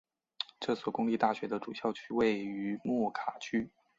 [0.59, 3.69] 这所公立大学的主校园位于莫卡区。